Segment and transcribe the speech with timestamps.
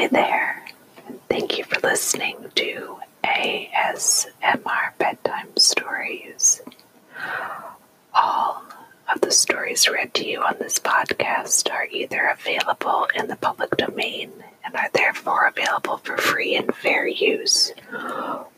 [0.00, 0.64] Hi there.
[1.28, 6.62] Thank you for listening to ASMR Bedtime Stories.
[8.14, 8.64] All
[9.14, 13.76] of the stories read to you on this podcast are either available in the public
[13.76, 14.32] domain
[14.64, 17.70] and are therefore available for free and fair use,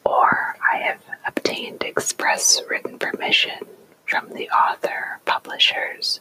[0.04, 3.66] or I have obtained express written permission
[4.06, 6.20] from the author publishers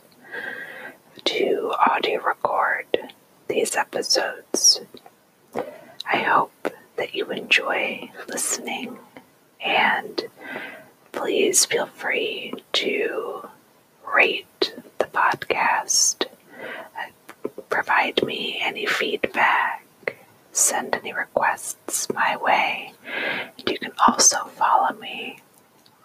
[1.25, 2.87] to audio record
[3.47, 4.81] these episodes.
[6.09, 8.97] I hope that you enjoy listening
[9.63, 10.23] and
[11.11, 13.47] please feel free to
[14.13, 16.25] rate the podcast,
[16.61, 19.85] uh, provide me any feedback,
[20.51, 22.93] send any requests my way.
[23.57, 25.39] And you can also follow me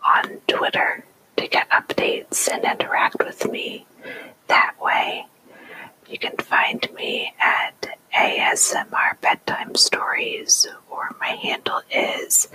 [0.05, 1.05] on Twitter
[1.37, 3.87] to get updates and interact with me
[4.49, 5.27] that way.
[6.09, 7.66] You can find me at
[8.47, 12.49] ASMR Bedtime Stories, or my handle is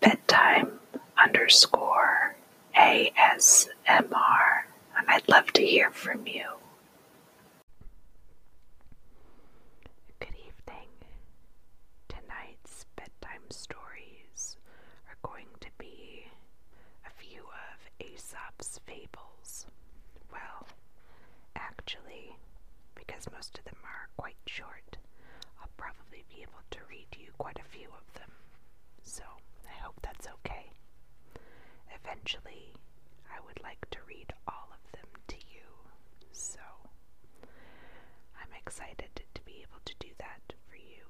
[0.00, 0.78] bedtime
[1.16, 2.36] underscore
[2.76, 4.64] ASMR,
[4.98, 6.44] and I'd love to hear from you.
[10.20, 10.88] Good evening.
[12.08, 14.56] Tonight's bedtime stories
[15.08, 16.26] are going to be
[17.06, 19.64] a few of Aesop's fables.
[20.30, 20.66] Well,
[21.56, 22.36] actually,
[22.94, 24.98] because most of them are quite short,
[25.60, 28.30] I'll probably be able to read you quite a few of them.
[29.02, 29.22] So
[29.66, 30.70] I hope that's okay.
[32.02, 32.74] Eventually,
[33.30, 35.68] I would like to read all of them to you,
[36.32, 36.60] so
[38.36, 41.06] I'm excited to be able to do that for you.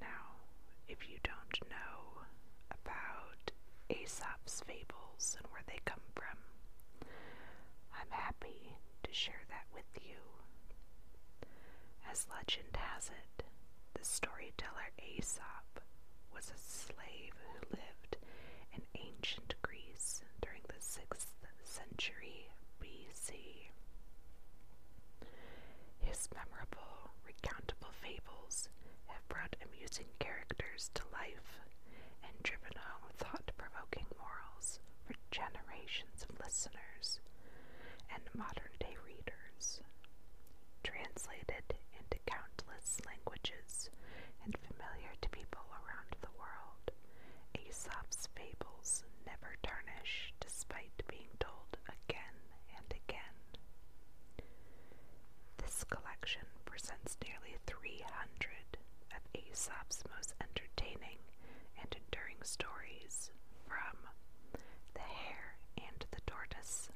[0.00, 0.42] Now,
[0.88, 2.24] if you don't know
[2.70, 3.52] about
[3.90, 6.38] Aesop's fables and where they come from,
[7.94, 10.18] I'm happy to share that with you.
[12.10, 13.43] As legend has it,
[14.04, 15.80] storyteller Aesop
[16.34, 18.16] was a slave who lived
[18.74, 21.32] in ancient Greece during the 6th
[21.62, 22.48] century
[22.82, 23.70] BC.
[26.00, 28.68] His memorable, recountable fables
[29.06, 31.60] have brought amusing characters to life
[32.22, 37.20] and driven home thought provoking morals for generations of listeners
[38.12, 39.80] and modern day readers.
[40.82, 41.74] Translated
[43.06, 43.90] languages
[44.44, 46.90] and familiar to people around the world,
[47.56, 52.38] Aesop's fables never tarnish despite being told again
[52.76, 53.38] and again.
[55.58, 58.78] This collection presents nearly 300
[59.16, 61.18] of Aesop's most entertaining
[61.80, 63.30] and enduring stories
[63.66, 63.96] from
[64.94, 66.90] The Hare and the Tortoise,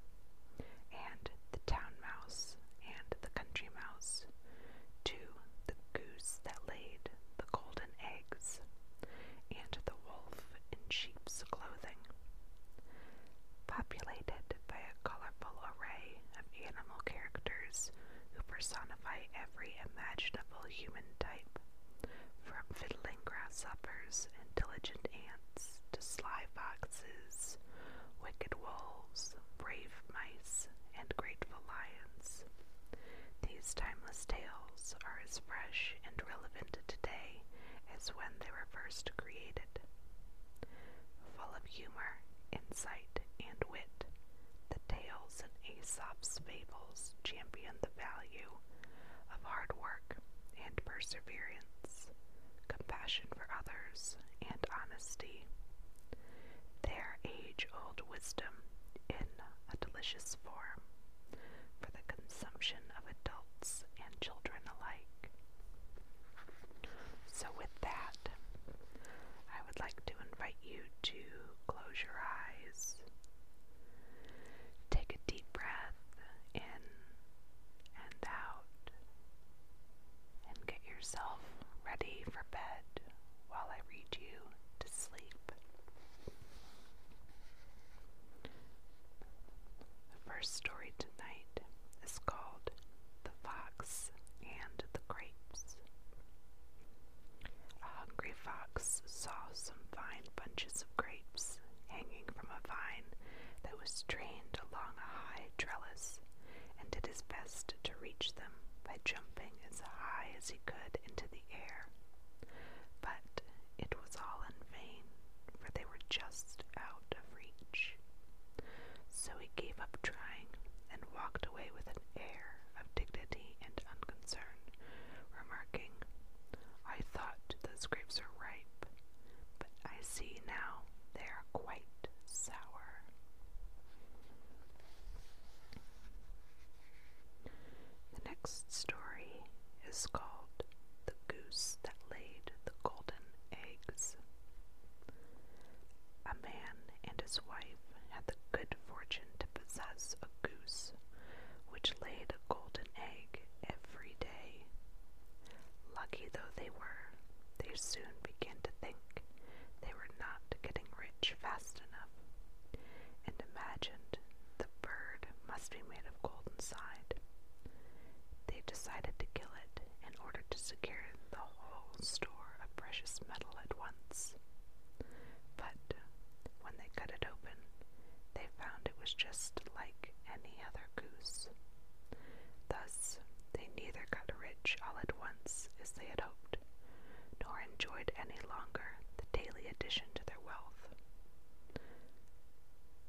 [189.71, 190.81] addition to their wealth.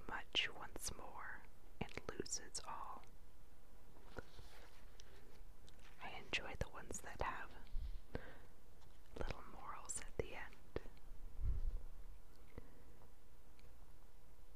[0.08, 1.40] Much once more
[1.82, 3.02] and loses all.
[6.04, 7.50] I enjoy the ones that have
[9.18, 10.74] little morals at the end.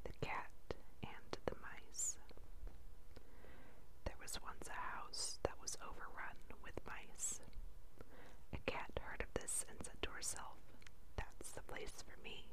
[0.03, 0.49] The cat
[1.03, 2.17] and the mice.
[4.05, 7.39] There was once a house that was overrun with mice.
[8.53, 10.57] A cat heard of this and said to herself,
[11.73, 12.45] place for me.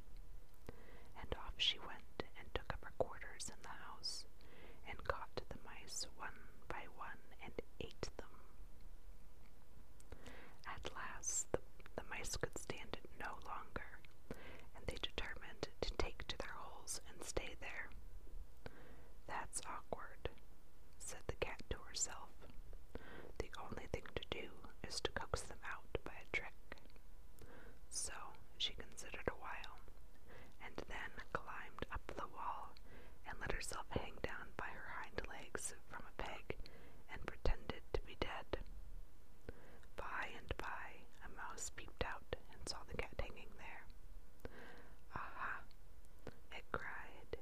[1.20, 4.24] And off she went and took up her quarters in the house
[4.88, 8.32] and caught the mice one by one and ate them.
[10.66, 11.58] At last the,
[11.96, 14.00] the mice could stand it no longer,
[14.76, 17.92] and they determined to take to their holes and stay there.
[19.28, 20.30] That's awkward,
[20.98, 22.30] said the cat to herself.
[23.38, 24.48] The only thing to do
[24.88, 26.56] is to coax them out by a trick.
[27.90, 28.12] So
[28.58, 29.76] she considered a while,
[30.64, 32.74] and then climbed up the wall
[33.28, 36.56] and let herself hang down by her hind legs from a peg
[37.12, 38.60] and pretended to be dead.
[39.96, 43.84] By and by, a mouse peeped out and saw the cat hanging there.
[45.16, 45.62] Aha!
[46.52, 47.32] it cried.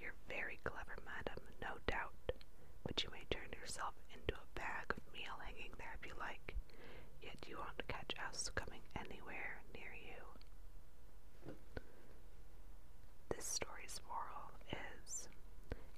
[0.00, 2.32] You're very clever, madam, no doubt,
[2.86, 6.54] but you may turn yourself into a bag of meal hanging there if you like,
[7.22, 11.54] yet you won't catch us coming anywhere near you.
[13.30, 14.50] This story's moral
[15.04, 15.28] is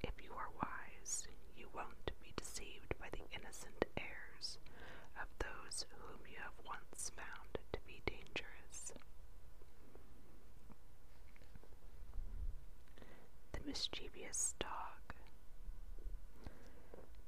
[0.03, 4.57] if you are wise, you won't be deceived by the innocent airs
[5.21, 8.91] of those whom you have once found to be dangerous.
[13.53, 15.15] The mischievous dog.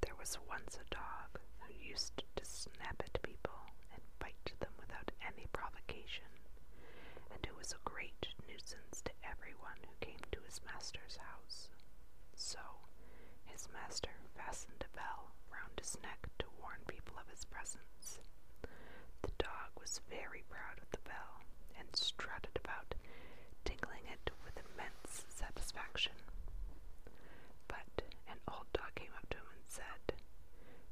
[0.02, 5.10] There was once a dog who used to snap at people and bite them without
[5.26, 6.28] any provocation,
[7.32, 11.70] and who was a great nuisance to everyone who came to his master's house.
[12.36, 12.60] So,
[13.46, 18.22] his master fastened a bell round his neck to warn people of his presence.
[19.22, 21.42] The dog was very proud of the bell
[21.74, 22.94] and strutted about,
[23.64, 26.14] tingling it with immense satisfaction.
[27.66, 30.14] But an old dog came up to him and said,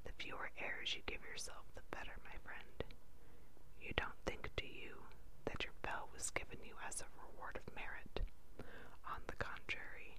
[0.03, 2.83] The fewer airs you give yourself, the better, my friend.
[3.79, 4.99] You don't think, do you,
[5.46, 8.27] that your bell was given you as a reward of merit?
[9.06, 10.19] On the contrary,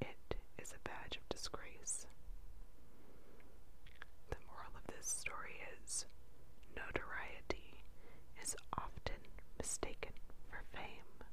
[0.00, 2.06] it is a badge of disgrace.
[5.02, 6.06] This story is
[6.76, 7.82] notoriety
[8.40, 9.18] is often
[9.58, 10.12] mistaken
[10.48, 11.26] for fame.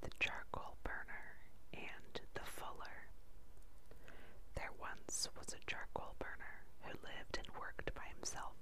[0.00, 1.36] The charcoal burner
[1.74, 3.10] and the fuller.
[4.54, 8.56] There once was a charcoal burner who lived and worked by himself.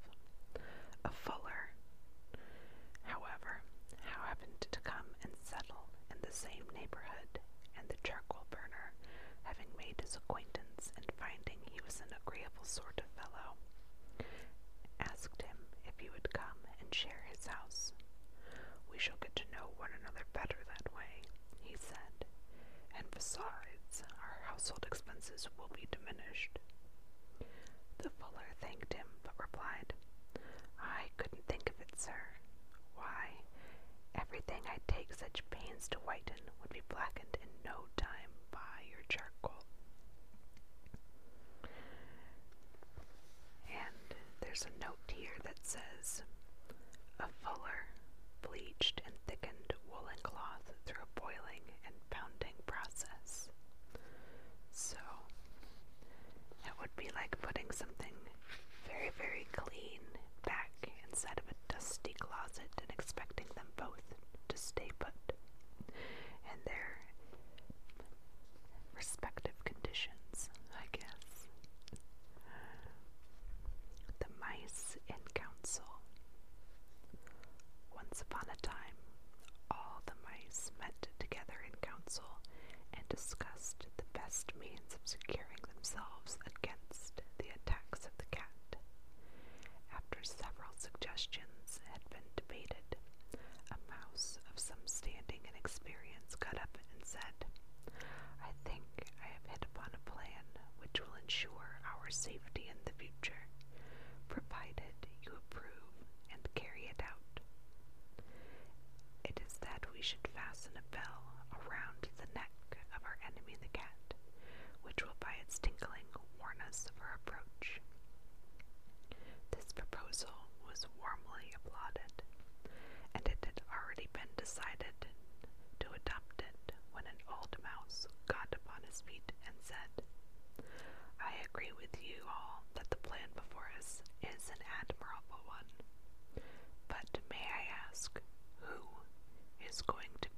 [139.77, 140.29] was going to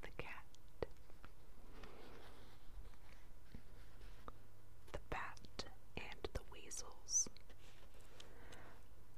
[0.00, 0.86] the cat.
[4.90, 5.64] The bat
[5.98, 7.28] and the weasels.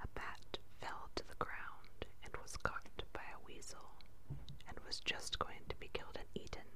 [0.02, 2.82] A bat fell to the ground and was caught
[3.12, 3.94] by a weasel,
[4.66, 6.66] and was just going to be killed and eaten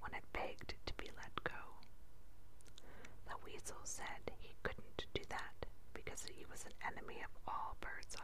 [0.00, 1.80] when it begged to be let go.
[3.24, 5.64] The weasel said he couldn't do that
[5.94, 8.14] because he was an enemy of all birds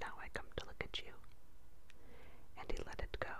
[0.00, 1.12] now I come to look at you.
[2.58, 3.36] And he let it go.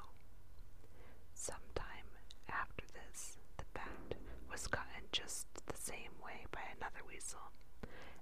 [1.34, 2.08] Sometime
[2.48, 4.14] after this, the bat
[4.50, 7.52] was caught in just the same way by another weasel,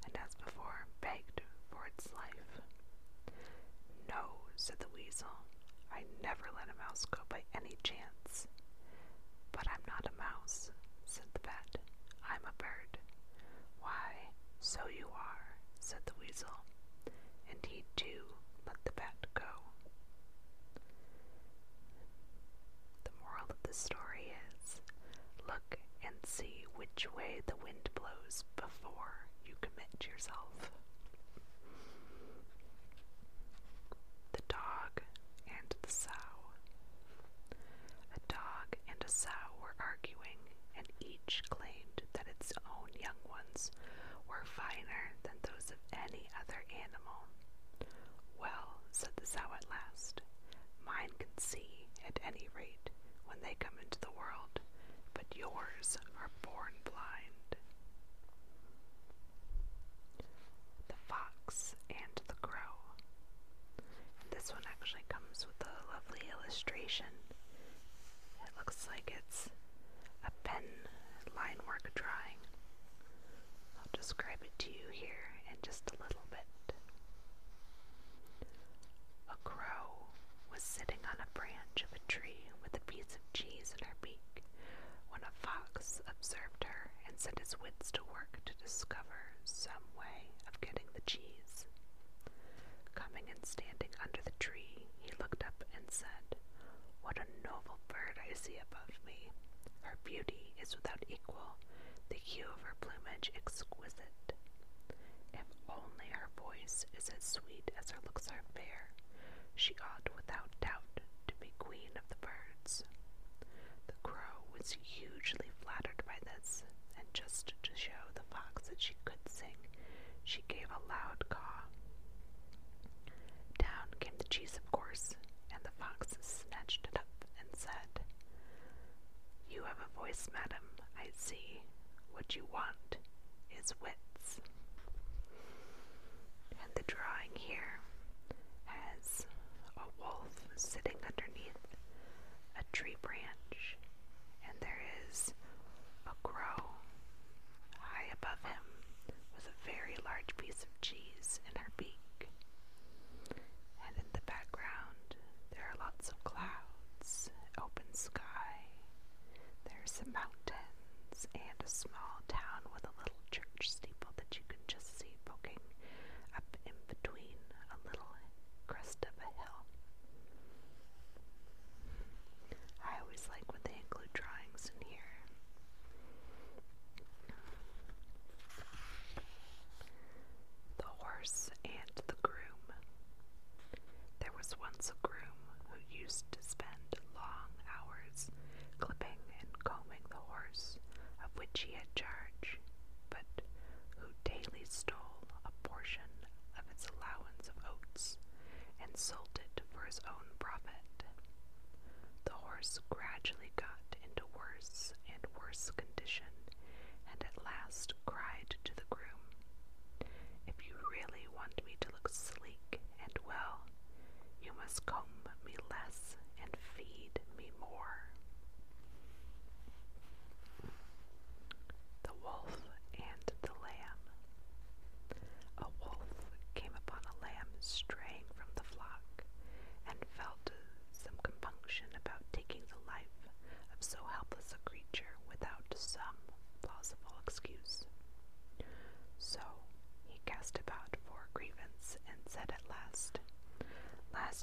[0.06, 1.40] and as before begged
[1.70, 2.60] for its life.
[4.08, 5.44] No, said the weasel,
[5.92, 8.46] I never let a mouse go by any chance.
[9.52, 10.70] But I'm not a mouse,
[11.06, 11.78] said the bat.
[12.28, 12.98] I'm a bird.
[13.80, 16.64] Why, so you are, said the weasel
[18.04, 18.20] do
[18.66, 19.52] let the bat go.
[23.04, 24.80] The moral of the story is
[25.46, 30.70] look and see which way the wind blows before you commit yourself.
[34.32, 35.00] The dog
[35.48, 36.10] and the sow.
[38.16, 40.40] A dog and a sow were arguing,
[40.76, 43.70] and each claimed that its own young ones
[44.28, 45.14] were finer
[52.26, 52.90] any rate
[53.26, 54.53] when they come into the world.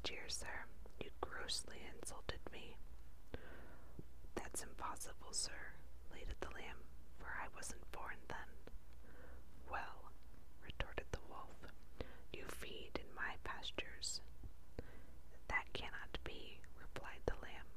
[0.04, 0.66] Last year, sir,
[1.00, 2.76] you grossly insulted me.
[4.34, 5.78] That's impossible, sir,
[6.10, 6.82] bleated the lamb,
[7.20, 8.50] for I wasn't born then.
[9.70, 10.10] Well,
[10.66, 11.54] retorted the wolf,
[12.34, 14.22] you feed in my pastures.
[15.50, 17.70] That cannot be, replied the lamb,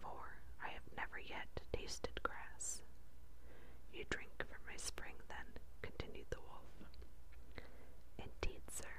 [0.00, 2.80] for I have never yet tasted grass.
[3.92, 6.72] You drink from my spring, then, continued the wolf.
[8.18, 8.96] Indeed, sir,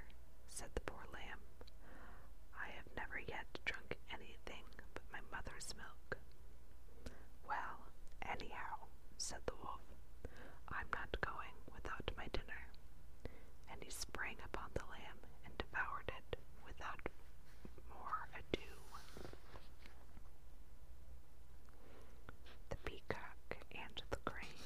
[0.50, 1.40] said the poor lamb,
[2.56, 6.18] I have never yet drunk anything but my mother's milk.
[7.48, 7.86] Well,
[8.22, 8.88] anyhow,
[9.18, 9.84] said the wolf,
[10.70, 12.64] I'm not going without my dinner.
[13.72, 17.02] And he sprang upon the lamb and devoured it without
[17.90, 18.72] more ado.
[22.70, 24.66] The Peacock and the Crane.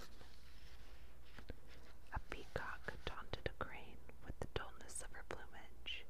[2.13, 6.05] A peacock taunted a crane with the dullness of her plumage.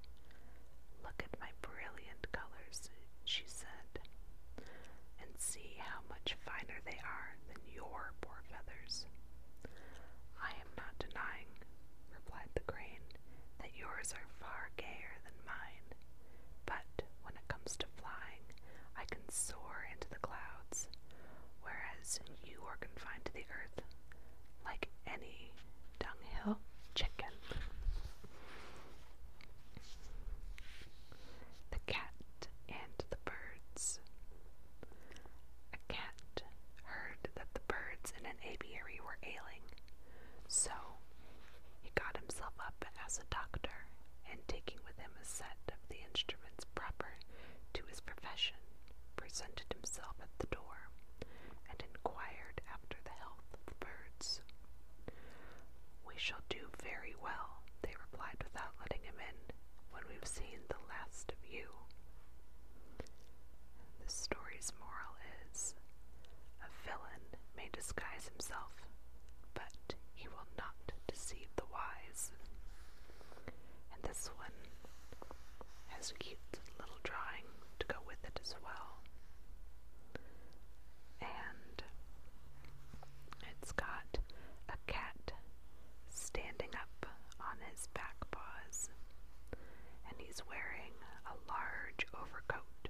[1.03, 2.89] Look at my brilliant colors,
[3.25, 4.01] she said,
[5.21, 9.06] and see how much finer they are than your poor feathers.
[10.41, 11.49] I am not denying,
[12.13, 13.06] replied the crane,
[13.60, 15.88] that yours are far gayer than mine,
[16.65, 18.45] but when it comes to flying,
[18.97, 20.88] I can soar into the clouds,
[21.63, 23.84] whereas you are confined to the earth
[24.65, 25.52] like any
[25.99, 26.60] dunghill
[26.95, 27.34] chicken.
[31.71, 33.99] The cat and the birds.
[35.73, 36.43] A cat
[36.84, 39.63] heard that the birds in an aviary were ailing,
[40.47, 40.71] so
[41.82, 43.89] he got himself up as a doctor,
[44.30, 47.17] and taking with him a set of the instruments proper
[47.74, 48.62] to his profession,
[49.17, 50.93] presented himself at the door
[51.72, 54.41] and inquired after the health of the birds.
[56.06, 59.38] We shall do very well, they replied without letting him in,
[59.89, 61.65] when we've seen the last of you.
[64.06, 65.17] The story's moral
[65.50, 65.74] is
[66.62, 67.26] a villain
[67.58, 68.86] may disguise himself,
[69.56, 70.76] but he will not
[71.08, 72.32] deceive the wise.
[73.93, 74.51] And this one
[75.88, 76.38] has a cute
[76.77, 77.47] little drawing
[77.79, 78.99] to go with it as well.
[81.21, 81.84] And
[83.53, 84.17] it's got
[84.67, 85.32] a cat
[86.10, 87.05] standing up
[87.39, 88.89] on his back paws,
[89.53, 90.91] and he's wearing
[91.27, 92.89] a large overcoat,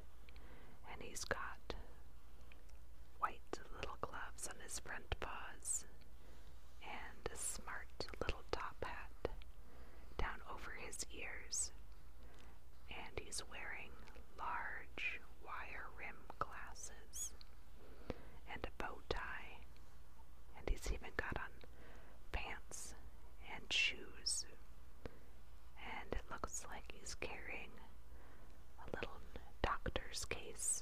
[0.92, 1.76] and he's got
[3.20, 5.86] white little gloves on his front paws,
[6.82, 9.32] and a smart little top hat
[10.18, 11.72] down over his ears,
[13.30, 13.94] he's wearing
[14.40, 17.32] large wire rim glasses
[18.52, 19.54] and a bow tie,
[20.58, 21.52] and he's even got on
[22.32, 22.96] pants
[23.54, 24.46] and shoes,
[25.78, 27.70] and it looks like he's carrying
[28.82, 29.22] a little
[29.62, 30.82] doctor's case,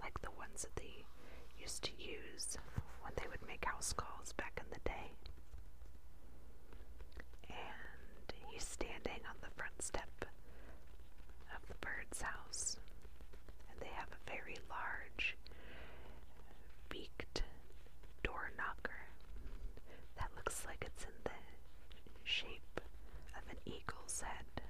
[0.00, 1.04] like the ones that they
[1.60, 2.58] used to use
[3.02, 5.12] when they would make house calls back in the day.
[7.50, 10.08] And he's standing on the front step
[11.68, 12.76] the bird's house,
[13.70, 15.36] and they have a very large
[16.88, 17.42] beaked
[18.22, 19.08] door knocker
[20.16, 21.30] that looks like it's in the
[22.24, 22.80] shape
[23.36, 24.62] of an eagle's head,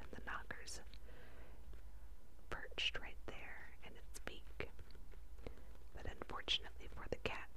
[0.00, 0.80] and the knocker's
[2.50, 4.68] perched right there in its beak.
[5.94, 7.47] But unfortunately for the cat,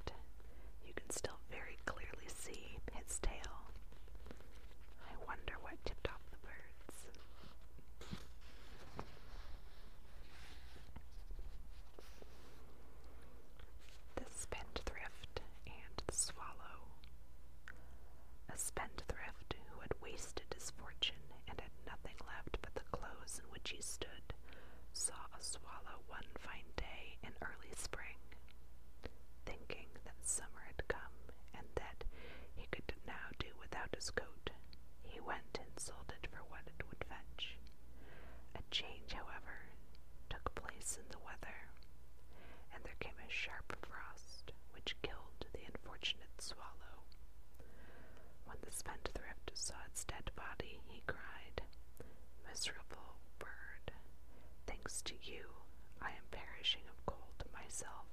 [23.72, 24.34] she stood,
[24.92, 28.20] saw a swallow one fine day in early spring,
[29.46, 31.16] thinking that summer had come
[31.56, 32.04] and that
[32.56, 34.50] he could now do without his coat.
[35.04, 37.56] He went and sold it for what it would fetch.
[38.56, 39.72] A change, however,
[40.30, 41.72] took place in the weather,
[42.76, 47.08] and there came a sharp frost which killed the unfortunate swallow.
[48.44, 51.64] When the spendthrift saw its dead body, he cried,
[52.48, 53.11] Miserable
[55.06, 55.44] to you,
[56.02, 58.06] I am perishing of cold myself.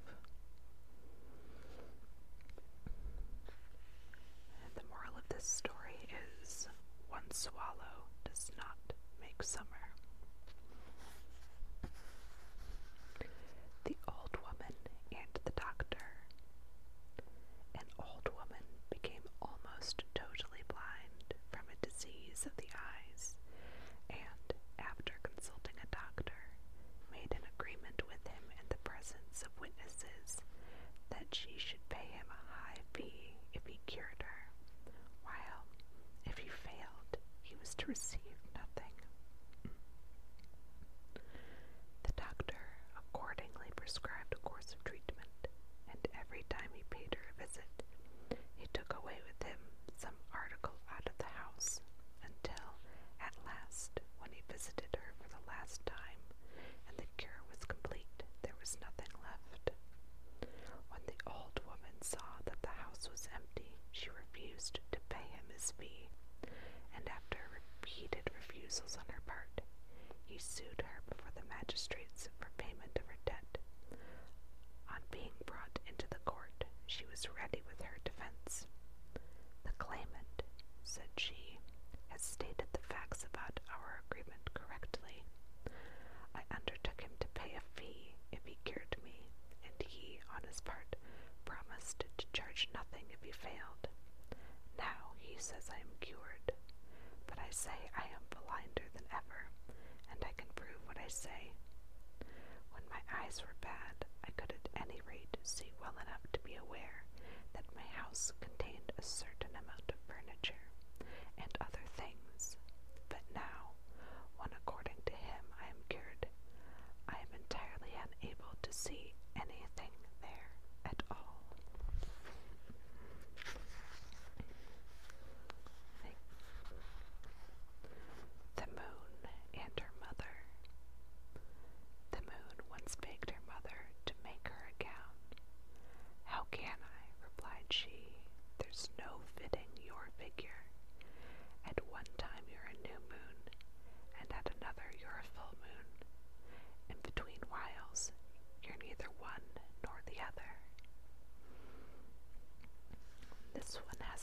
[4.75, 5.99] the moral of this story
[6.43, 6.69] is
[7.09, 9.78] one swallow does not make summer.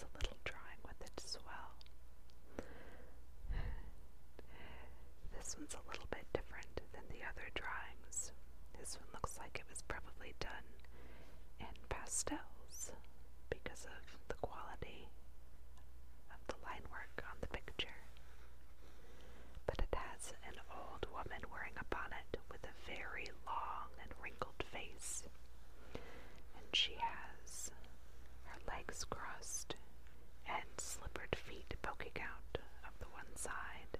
[0.03, 1.71] A little drawing with it as well.
[5.37, 8.31] This one's a little bit different than the other drawings.
[8.79, 10.67] This one looks like it was probably done
[11.59, 12.91] in pastels
[13.49, 15.07] because of the quality
[16.31, 17.99] of the line work on the picture.
[19.67, 24.63] But it has an old woman wearing a bonnet with a very long and wrinkled
[24.71, 25.23] face.
[25.93, 27.71] And she has
[28.45, 29.75] her legs crossed
[31.35, 33.97] feet poking out of the one side.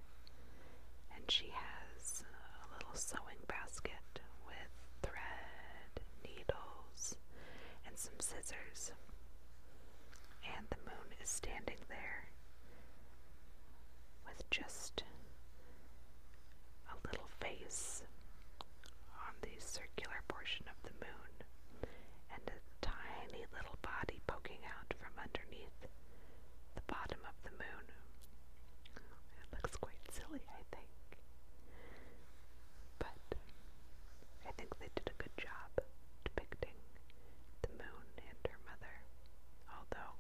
[1.16, 7.16] And she has a little sewing basket with thread, needles,
[7.88, 8.92] and some scissors.
[10.58, 12.30] And the moon is standing there
[14.26, 15.04] with just
[16.92, 18.04] a little face
[19.28, 21.32] on the circular portion of the moon
[22.34, 25.80] and a tiny little body poking out from underneath
[27.06, 27.86] bottom of the moon.
[28.98, 30.90] It looks quite silly, I think.
[32.98, 33.38] But
[34.48, 35.86] I think they did a good job
[36.24, 36.74] depicting
[37.62, 38.96] the moon and her mother,
[39.70, 40.18] although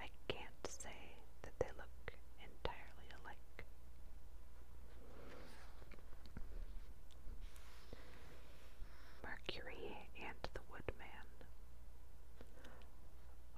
[0.00, 3.68] I can't say that they look entirely alike.
[9.20, 11.28] Mercury and the Woodman.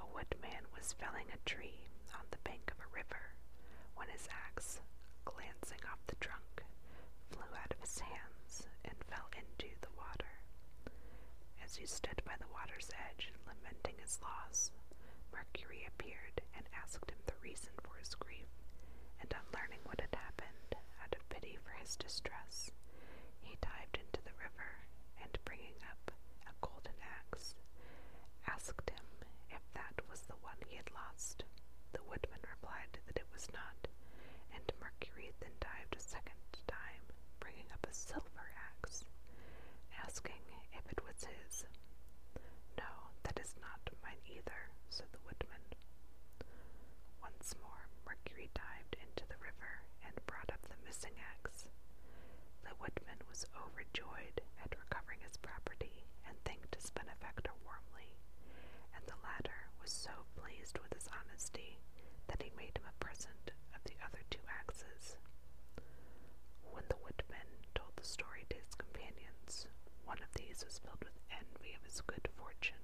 [0.03, 3.35] A woodman was felling a tree on the bank of a river
[3.97, 4.81] when his
[5.25, 6.65] glancing off the trunk,
[7.31, 10.35] flew out of his hands and fell into the water.
[11.65, 14.71] As he stood by the water's edge, lamenting his loss,
[15.33, 18.49] Mercury appeared and asked him the reason for his grief,
[19.23, 22.71] and on learning what had happened, out of pity for his distress,
[23.41, 24.85] he dived into the river
[25.23, 26.13] and, bringing up
[26.45, 27.55] a golden axe,
[28.47, 29.07] asked him
[29.51, 31.45] if that was the one he had lost.
[31.93, 33.90] The woodman replied that it was not,
[35.59, 37.03] dived a second time,
[37.41, 38.47] bringing up a silver
[38.79, 39.05] axe,
[40.05, 41.65] asking if it was his.
[42.79, 42.91] No,
[43.25, 45.63] that is not mine either, said the woodman.
[47.23, 51.67] Once more, Mercury dived into the river and brought up the missing axe.
[52.63, 58.15] The woodman was overjoyed at recovering his property and thanked his benefactor warmly,
[58.95, 61.79] and the latter was so pleased with his honesty
[68.01, 69.67] the story to his companions.
[70.07, 72.81] One of these was filled with envy of his good fortune,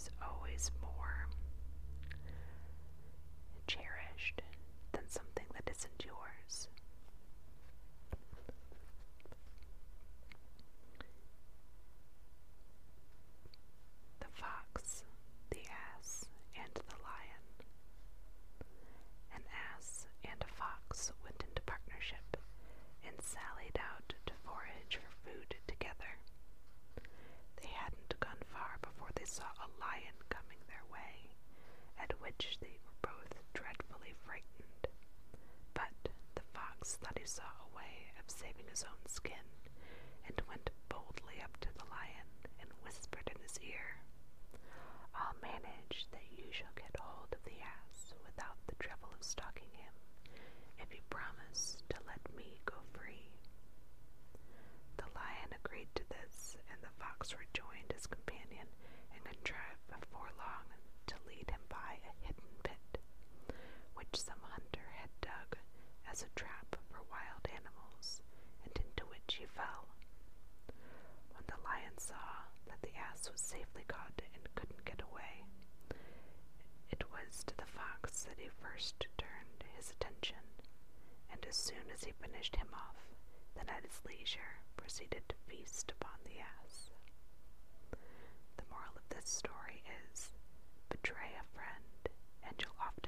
[0.00, 1.28] there's always more.
[64.10, 65.54] which some hunter had dug
[66.10, 68.22] as a trap for wild animals,
[68.64, 69.86] and into which he fell.
[71.30, 75.46] When the lion saw that the ass was safely caught and couldn't get away,
[76.90, 80.42] it was to the fox that he first turned his attention,
[81.30, 82.98] and as soon as he finished him off,
[83.54, 86.90] then at his leisure proceeded to feast upon the ass.
[88.58, 90.32] The moral of this story is
[90.90, 92.10] betray a friend,
[92.42, 92.99] and you'll often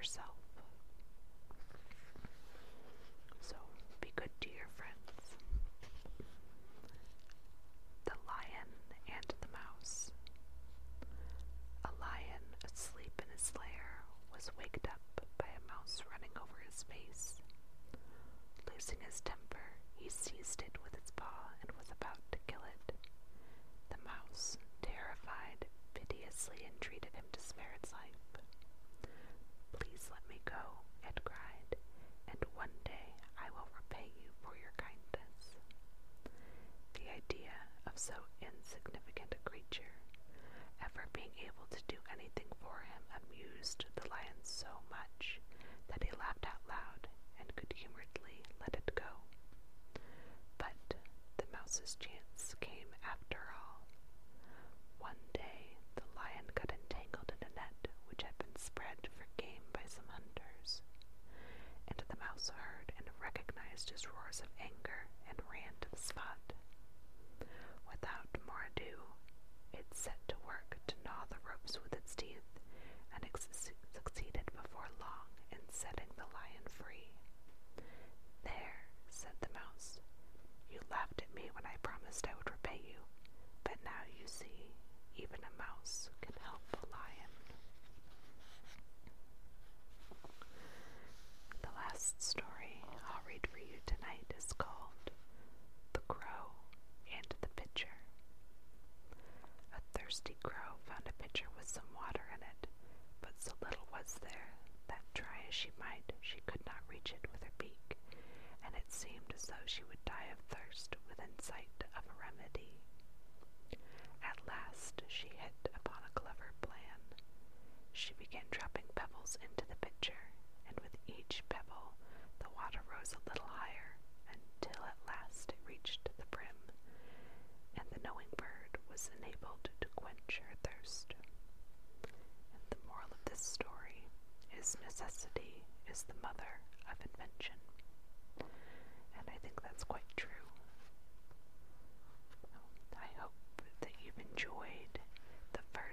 [0.00, 0.32] yourself.
[3.42, 3.56] So
[4.00, 5.36] be good to your friends.
[8.06, 8.70] The Lion
[9.12, 10.10] and the Mouse.
[11.84, 14.00] A lion asleep in his lair
[14.32, 15.04] was waked up
[15.36, 17.42] by a mouse running over his face.
[18.72, 22.29] Losing his temper, he seized it with his paw and was about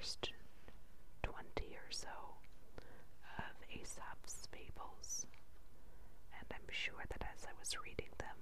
[0.08, 0.32] first
[1.24, 1.36] 20
[1.76, 2.08] or so
[3.44, 5.28] of Aesop's fables,
[6.32, 8.40] and I'm sure that as I was reading them,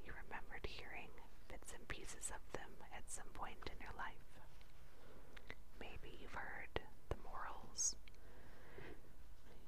[0.00, 1.12] you remembered hearing
[1.52, 4.24] bits and pieces of them at some point in your life.
[5.84, 6.80] Maybe you've heard
[7.12, 7.94] the morals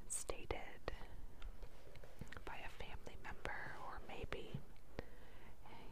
[0.09, 0.96] stated
[2.48, 4.57] by a family member, or maybe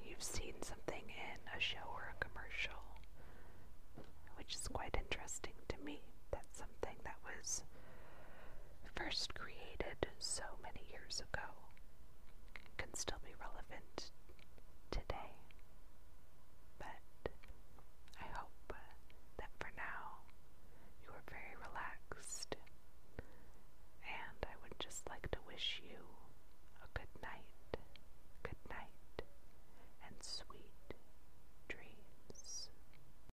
[0.00, 1.99] you've seen something in a show
[4.50, 6.02] which is quite interesting to me.
[6.32, 7.62] That's something that was
[8.96, 11.46] first created so many years ago
[12.76, 14.10] can still be relevant